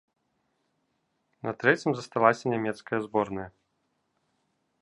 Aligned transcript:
На 1.47 1.51
трэцім 1.63 1.89
засталася 1.99 2.45
нямецкая 2.57 2.99
зборная. 3.07 3.49